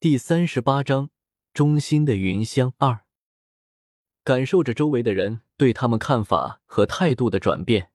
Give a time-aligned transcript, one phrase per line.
[0.00, 1.10] 第三十八章，
[1.52, 3.00] 中心的云香二。
[4.22, 7.90] 感受着周围的人对他们看法和态度的转变，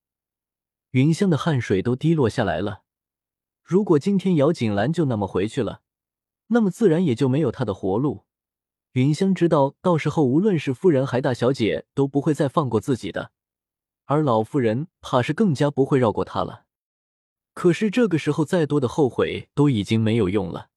[0.91, 2.81] 云香的汗水都滴落下来了。
[3.63, 5.79] 如果今天姚锦兰就那么回去了，
[6.47, 8.25] 那么自然也就没有她的活路。
[8.91, 13.31] 云香知道，到时候无论是夫人还大小姐都不会再放过自己的，
[14.03, 16.65] 而老夫人怕是更加不会绕过她了。
[17.53, 20.71] 可是这个时候，再多的后悔都已经没有用了。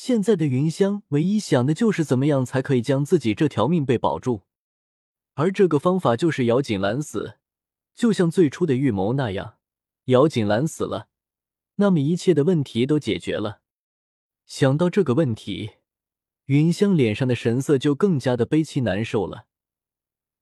[0.00, 4.42] 现在的云香唯一想的就是怎么样才可以将自己这条命被保住，
[5.34, 7.38] 而这个方法就是姚锦兰死，
[7.96, 9.56] 就像最初的预谋那样，
[10.04, 11.08] 姚锦兰死了，
[11.74, 13.60] 那么一切的问题都解决了。
[14.46, 15.72] 想到这个问题，
[16.44, 19.46] 云香脸上的神色就更加的悲戚难受了。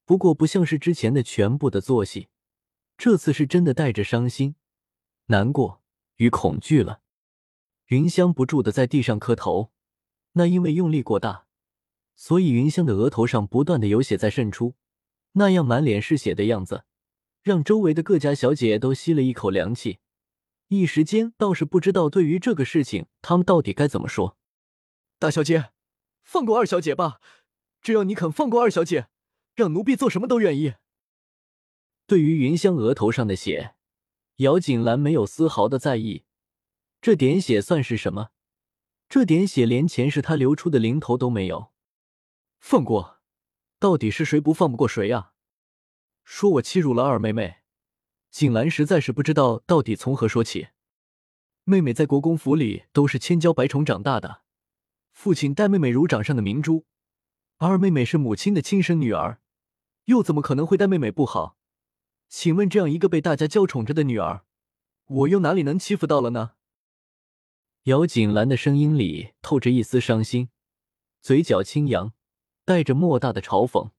[0.05, 2.27] 不过不像是之前的全部的作戏，
[2.95, 4.53] 这次是真的带着伤心、
[5.25, 5.81] 难过
[6.17, 7.01] 与恐惧了。
[7.87, 9.71] 云香不住的在地上磕头，
[10.33, 11.45] 那因为用力过大，
[12.15, 14.75] 所以云香的额头上不断的有血在渗出，
[15.33, 16.83] 那样满脸是血的样子，
[17.43, 19.99] 让周围的各家小姐都吸了一口凉气，
[20.67, 24.37] 一时间倒是不知道对于这个事情，他们到底该怎么说。
[25.17, 25.71] 大小姐，
[26.23, 27.21] 放过二小姐吧，
[27.81, 29.07] 只要你肯放过二小姐，
[29.55, 30.73] 让奴婢做什么都愿意。
[32.05, 33.75] 对于云香额头上的血，
[34.37, 36.25] 姚锦兰没有丝毫的在意。
[36.99, 38.29] 这点血算是什么？
[39.07, 41.71] 这点血连前世他流出的零头都没有。
[42.59, 43.19] 放过？
[43.79, 45.33] 到底是谁不放不过谁啊？
[46.23, 47.57] 说我欺辱了二妹妹，
[48.31, 50.69] 锦兰实在是不知道到底从何说起。
[51.63, 54.41] 妹妹在国公府里都是千娇百宠长大的，
[55.11, 56.85] 父亲待妹妹如掌上的明珠，
[57.57, 59.39] 二妹妹是母亲的亲生女儿，
[60.05, 61.57] 又怎么可能会待妹妹不好？
[62.27, 64.43] 请问这样一个被大家娇宠着的女儿，
[65.05, 66.56] 我又哪里能欺负到了呢？
[67.87, 70.49] 姚锦兰的声音里透着一丝伤心，
[71.21, 72.11] 嘴角轻扬，
[72.65, 73.91] 带着莫大的嘲讽。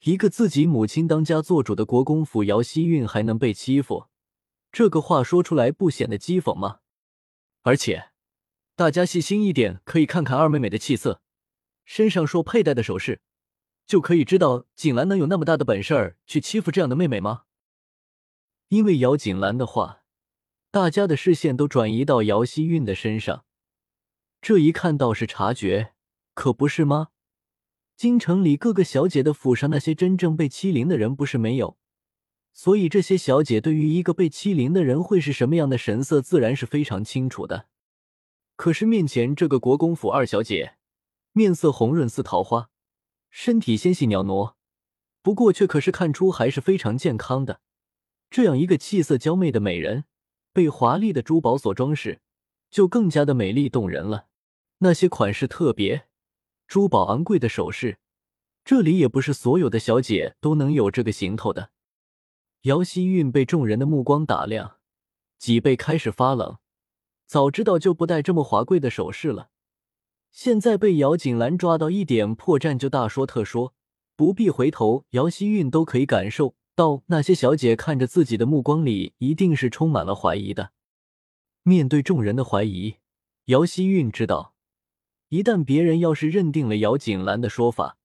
[0.00, 4.08] 一个自己母亲当家做主的国公府，姚希韵还能被欺负？
[4.70, 6.80] 这个话说出来不显得讥讽吗？
[7.62, 8.10] 而且，
[8.76, 11.22] 大家细心一点，可以看看二妹妹的气色，
[11.86, 13.22] 身上所佩戴的首饰，
[13.86, 17.44] 就可以知道锦兰能有那么大的本事儿去欺负这样的妹妹吗？
[18.68, 20.01] 因为姚锦兰的话。
[20.72, 23.44] 大家的视线都转移到姚希韵的身上，
[24.40, 25.92] 这一看倒是察觉，
[26.32, 27.08] 可不是吗？
[27.94, 31.76] 京城里各个小姐的府上，那些真正被欺凌的人不是没有，
[32.54, 37.66] 所以这些小姐对于一个被欺凌的人会是什么样的神色，自然是非常清楚的。
[38.56, 40.78] 可是面前这个国公府二小姐，
[41.32, 42.70] 面色红润似桃花，
[43.28, 44.54] 身体纤细袅娜，
[45.20, 47.60] 不过却可是看出还是非常健康的。
[48.30, 50.06] 这样一个气色娇媚的美人。
[50.52, 52.20] 被华丽的珠宝所装饰，
[52.70, 54.26] 就更加的美丽动人了。
[54.78, 56.06] 那些款式特别、
[56.66, 57.98] 珠宝昂贵的首饰，
[58.64, 61.70] 这里也不是所有的小姐都能有这个行头的。
[62.62, 64.76] 姚希韵被众人的目光打量，
[65.38, 66.58] 脊背开始发冷。
[67.26, 69.48] 早知道就不戴这么华贵的首饰了，
[70.30, 73.74] 现在被姚锦兰抓到一点破绽就大说特说，
[74.14, 76.54] 不必回头，姚希韵都可以感受。
[76.74, 80.72] 到那些小姐看着自己的目光里，一定是充满了怀疑的。
[81.62, 82.96] 面对众人的怀疑，
[83.46, 84.54] 姚希韵知道，
[85.28, 87.98] 一旦别人要是认定了姚锦兰的说法，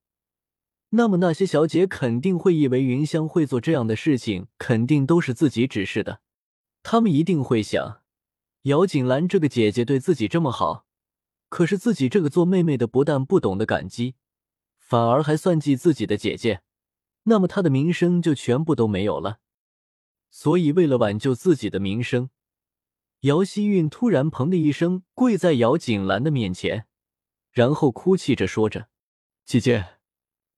[0.89, 6.21] 那么那些小姐肯定会以为云香会做这样的事情，肯定都是自己指示的。
[6.83, 8.01] 他们一定会想，
[8.63, 10.85] 姚锦兰这个姐姐对自己这么好，
[11.49, 14.15] 可是自己这个做妹妹的不但不懂得感激，
[14.77, 16.61] 反而还算计自己的姐姐。
[17.29, 19.39] 那么他的名声就全部都没有了。
[20.29, 22.29] 所以为了挽救自己的名声，
[23.21, 26.87] 姚希韵突然砰的一声跪在姚锦兰的面前，
[27.51, 28.89] 然后哭泣着说着
[29.45, 29.99] ：“姐姐，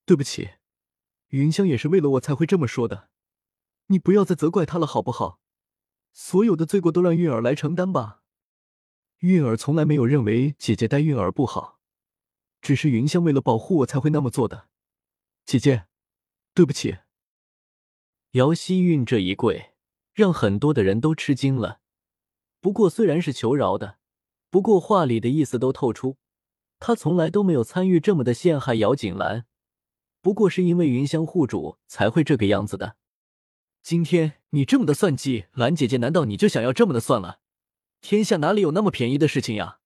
[0.04, 0.50] 对不起，
[1.28, 3.10] 云香也是为了我才会这么说的，
[3.86, 5.40] 你不要再责怪她了，好不好？
[6.12, 8.22] 所有的罪过都让韵儿来承担吧。
[9.18, 11.80] 韵儿从来没有认为姐姐待韵儿不好，
[12.60, 14.68] 只是云香为了保护我才会那么做的，
[15.44, 15.86] 姐姐。”
[16.52, 16.98] 对不起，
[18.32, 19.70] 姚希韵这一跪，
[20.12, 21.80] 让很多的人都吃惊了。
[22.60, 23.98] 不过虽然是求饶的，
[24.50, 26.18] 不过话里的意思都透出，
[26.78, 29.46] 他从来都没有参与这么的陷害姚锦兰，
[30.20, 32.96] 不过是因为云香护主才会这个样子的。
[33.82, 37.40] 今天你这么的算计兰姐姐，难道你就想要这么的算了？
[38.00, 39.78] 天下哪里有那么便宜的事情呀？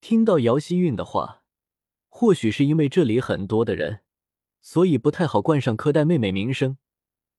[0.00, 1.42] 听到姚希韵的话，
[2.08, 4.02] 或许是因为这里很多的人。
[4.66, 6.76] 所以不太好冠上柯代妹妹名声，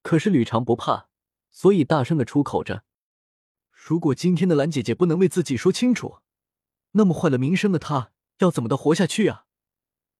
[0.01, 1.09] 可是吕长不怕，
[1.51, 2.85] 所以大声的出口着
[3.69, 6.19] ：“如果今天的兰姐姐不能为自己说清楚，
[6.91, 9.43] 那么坏了名声的她要怎么的活下去啊？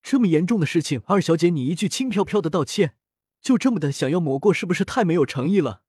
[0.03, 2.97] 这么严重的事情，二小姐你一句轻飘飘的道歉，
[3.39, 5.83] 就这么的想要抹过，是不是太没有诚意了？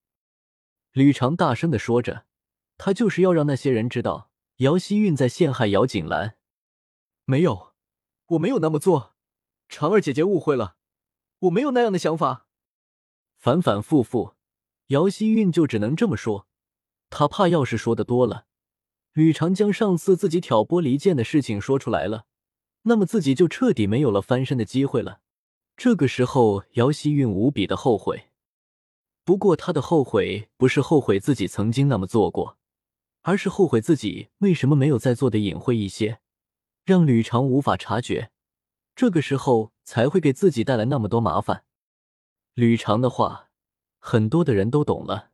[0.93, 2.27] 吕长大声的说着，
[2.77, 6.37] 他就是要让那些人知道姚希韵在陷害姚锦兰。
[7.25, 7.73] 没有，
[8.27, 9.17] 我没有那么做，
[9.69, 10.77] 长儿姐姐误会了，
[11.41, 12.47] 我没有那样的想法。
[13.37, 14.35] 反反复复，
[14.89, 16.47] 姚希韵就只能这么说。
[17.11, 18.47] 他怕要是说的多了，
[19.13, 22.27] 吕长将上次自己挑拨离间的事情说出来了，
[22.83, 25.21] 那么自己就彻底没有了翻身的机会了。
[25.77, 28.31] 这个时候，姚希韵无比的后悔。
[29.25, 32.59] 不过，他的后悔不是后悔自己曾经那么做过，
[33.23, 36.21] 而是后悔自己为什么没有再做的隐晦一些。
[36.85, 38.31] 让吕长无法察觉，
[38.97, 41.65] 这个时候才会给自己带来那么多麻烦。
[42.53, 43.49] 吕长的话，
[43.99, 45.31] 很多的人都懂了。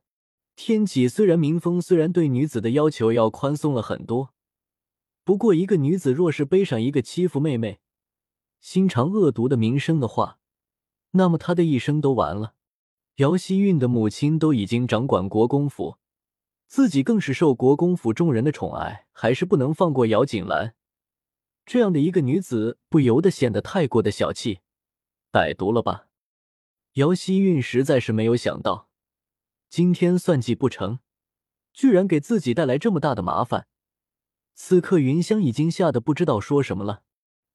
[0.55, 4.33] 天启虽然民风虽然对女子的要求要宽松了很多，
[5.25, 7.81] 不过一个女子若是背上一个欺负妹妹、
[8.61, 10.39] 心肠恶毒的名声的话，
[11.11, 12.53] 那么她的一生都完了。
[13.17, 15.97] 姚希韵的母亲都已经掌管国公府，
[16.65, 20.75] 自己更是受国公府众人的宠爱，还是不能放过姚锦兰。
[21.65, 24.59] 这样的一个女子，不由得显得太过的小气、
[25.31, 26.07] 歹毒了吧？
[26.93, 28.87] 姚希韵实在是没有想到，
[29.69, 30.99] 今天算计不成，
[31.73, 33.67] 居然给自己带来这么大的麻烦。
[34.53, 37.01] 此刻云香已经吓得不知道说什么了。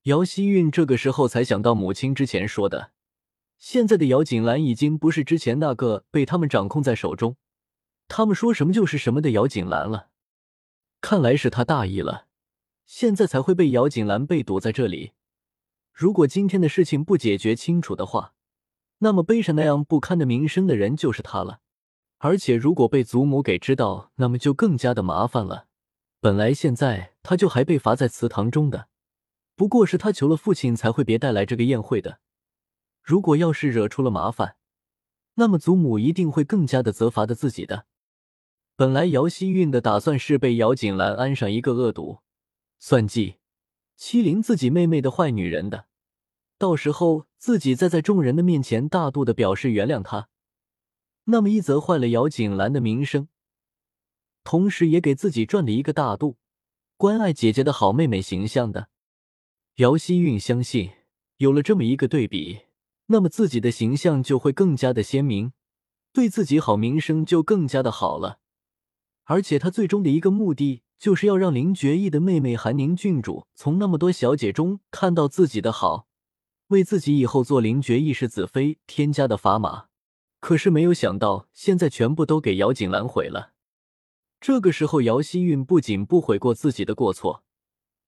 [0.03, 2.93] 姚希韵这个时候才想到母亲之前说的，
[3.59, 7.37] 现在的姚锦兰已经不是之前那个被他们掌控在手中，
[8.09, 10.11] 他们说什么就是什么的姚锦兰了。
[11.01, 12.27] 看来是他大意了。
[12.93, 15.13] 现在才会被姚锦兰被堵在这里。
[15.93, 18.35] 如果今天的事情不解决清楚的话，
[18.99, 21.61] 那么背上那样不堪的名声的人就是他了。
[22.19, 25.69] 而且如果被祖母给知道，那么就更加的麻烦了。
[26.21, 28.89] 本来现在他就还被罚在祠堂中的，
[29.55, 32.19] 不过是他求了父亲才会别带来这个宴会的。
[33.05, 34.57] 如果要是惹出了麻烦，
[35.35, 37.87] 那么祖母一定会更加的责罚的自己的。
[38.75, 42.19] 本来姚希韵的打算是被姚锦兰安上一个恶毒。
[42.83, 43.37] 算计、
[43.95, 45.85] 欺凌自己妹妹的坏女人的，
[46.57, 50.31] 到时候自己再在众人的面前大度的表示原谅她，
[51.25, 53.29] 那么一则坏了姚锦兰的名声，
[54.43, 56.39] 同时也给自己赚了一个大度、
[56.97, 58.89] 关爱姐姐的好妹妹形象的。
[59.77, 60.91] 姚希韵相信，
[61.37, 62.61] 有了这么一个对比，
[63.07, 65.53] 那么自己的形象就会更加的鲜明，
[66.15, 68.40] 对自己好名声就更加的好了。
[69.31, 70.83] 而且他最终的一个目的。
[70.99, 76.07] 就是要让林觉意的妹妹韩宁郡主从那么多小姐中看到自己的好，
[76.67, 79.87] 为自己以后做林觉意世子妃添加的砝码。
[80.41, 83.53] 可是没有想到，现在全部都给姚锦兰毁了。
[84.43, 87.45] 这个时候，姚希韵不仅不悔过自己的过错，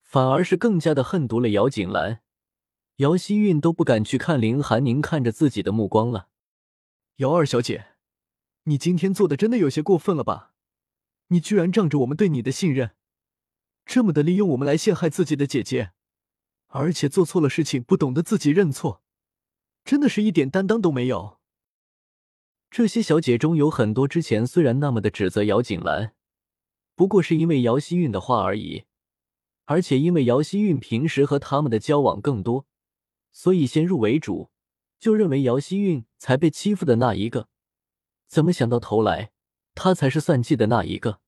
[0.03, 2.21] 反而是更加的恨毒了姚锦兰。
[2.97, 6.29] 姚希韵都不敢去看林寒宁看着自己的目光了。
[7.17, 7.87] 姚二小姐，
[8.65, 10.52] 你今天做的真的有些过分了吧？
[11.33, 12.91] 你居然仗着我们对你的信任，
[13.87, 15.93] 这么的利用我们来陷害自己的姐姐，
[16.67, 19.03] 而且做错了事情不懂得自己认错，
[19.83, 21.39] 真的是一点担当都没有。
[22.71, 26.15] 这些小姐中有很多之前虽然那么的指责姚锦兰，
[26.95, 28.85] 不过是因为姚希韵的话而已，
[29.65, 32.67] 而且因为姚希韵平时和他们的交往更多，
[33.31, 34.51] 所以先入为主，
[35.01, 37.49] 就认为姚希韵才被欺负的那一个。
[38.29, 39.33] 怎么想到头来，
[39.75, 41.22] 他才是算计的那一个。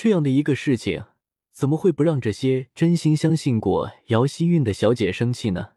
[0.00, 1.06] 这样的一个事情，
[1.50, 5.72] 怎么会不让这些真心相信过姚希韵的小姐生气呢？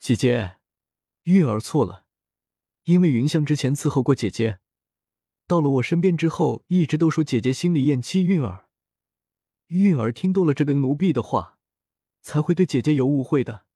[0.00, 0.56] 姐姐，
[1.24, 2.06] 韵儿错了，
[2.84, 4.60] 因为云香之前伺候过姐姐，
[5.46, 8.70] 到了我身边之后，一直都说姐姐心里厌弃韵儿。
[9.66, 11.58] 韵儿听多了这个奴婢的话，
[12.22, 13.66] 才会对姐姐有误会的。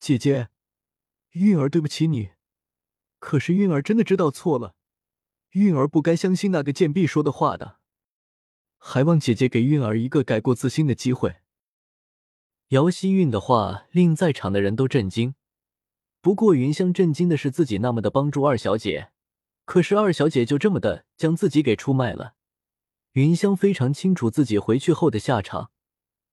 [0.00, 0.48] 姐姐，
[1.34, 2.30] 韵儿对不起你，
[3.20, 4.74] 可是韵儿真的知道错了，
[5.50, 7.78] 韵儿不该相信那个贱婢说的话的。
[8.84, 11.36] 还望姐姐给韵儿一个改过自新的机会。
[12.70, 15.36] 姚希韵的话令在场的人都震惊。
[16.20, 19.12] 不过云香震惊的是自己那么的帮助二小姐，
[19.64, 22.34] 可是二小姐就这么的将自己给出卖了。
[23.12, 25.70] 云香非常清楚自己回去后的下场。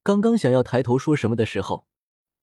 [0.01, 1.86] 刚刚想要抬头说什么的时候，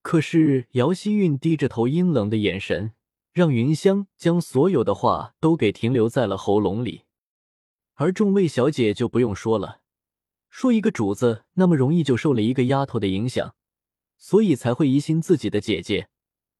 [0.02, 2.92] 可是姚希韵低着头阴冷的眼神，
[3.32, 7.02] 让云香将所有的话都给停留在了喉咙里。
[7.94, 9.80] 而众位小姐就不用说了。
[10.56, 13.54] 说一个主子那么容易就受了一个丫头的影响，
[14.16, 16.08] 所以才会疑心自己的姐姐，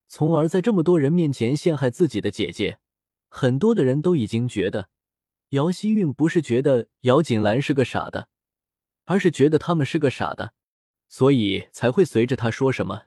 [0.06, 2.78] 从而在这么多人面前陷害自己的姐姐。
[3.30, 4.90] 很多的人都已经觉得
[5.52, 8.28] 姚希韵不是觉得姚锦兰是个傻的，
[9.06, 10.52] 而是觉得他们是个傻的。
[11.08, 13.04] 所以才会随着他说什么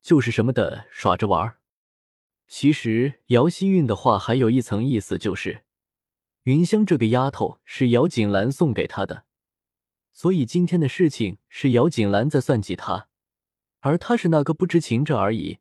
[0.00, 1.58] 就是什么的耍着玩儿。
[2.48, 5.64] 其实姚希韵的话还有一层意思，就是
[6.44, 9.26] 云香这个丫头是姚锦兰送给他的，
[10.12, 13.08] 所以今天的事情是姚锦兰在算计他，
[13.80, 15.58] 而他是那个不知情者而已。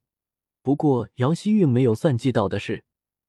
[0.61, 2.83] 不过姚希韵没有算计到的是，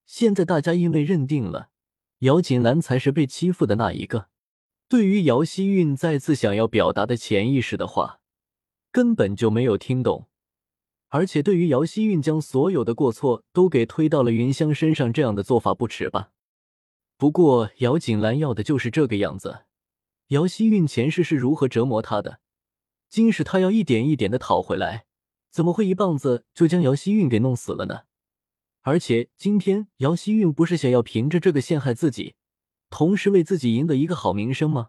[0.05, 1.71] 现在大家因为认定了
[2.19, 4.29] 姚锦兰才是被欺负的那一个。
[4.89, 8.21] 对于姚希韵再次想要表达的潜意识的话，
[8.91, 10.29] 根本就没有听懂。
[11.09, 16.33] 而且对于姚希韵将所有的过错都给推到了云香身上这样的做法不耻吧？
[17.17, 19.65] 不过姚锦兰要的就是这个样子。
[20.33, 22.41] 姚希韵前世是如何折磨他的，
[23.11, 25.05] 今世他要一点一点的讨回来。
[25.51, 28.05] 怎么会一棒子就将姚希韵给弄死了呢？
[28.81, 32.35] 而且今天姚希韵不是想要凭着这个陷害自己，
[32.89, 34.89] 同时为自己赢得一个好名声吗？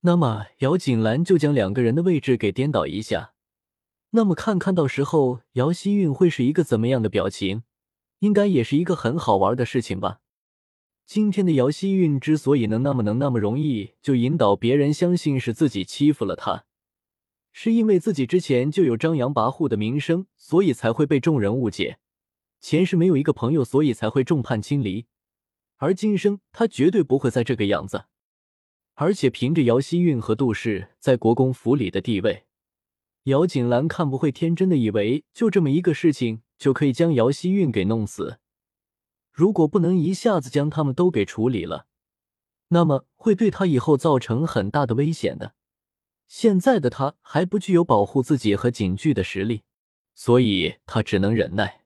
[0.00, 3.32] 那么姚锦兰就将两个人的位置给颠倒一下，
[4.10, 7.62] 那么看看到时候姚希韵会是一个怎么样的表情？
[8.18, 10.20] 应该也是一个很好玩的事情吧。
[11.04, 16.64] 今天的姚希韵之所以能那么能那么容易就引导别人相信是自己欺负了他。
[17.50, 21.98] 是因为自己之前就有张扬跋扈的名声，所以才会被众人误解。
[22.60, 25.06] 前世没有一个朋友，所以才会众叛亲离。
[25.76, 28.04] 而今生他绝对不会再这个样子。
[28.94, 32.44] 而且凭着姚希韵和杜氏在国公府里的地位，
[33.24, 38.38] 姚锦兰看不会天真的以为就这么一个事情就可以将姚希韵给弄死。
[39.32, 41.86] 如果不能一下子将他们都给处理了，
[42.68, 45.54] 那么会对他以后造成很大的危险的。
[46.28, 49.62] 现在的他还不具有保护自己和警局的实力，
[50.14, 51.81] 所以他只能忍耐。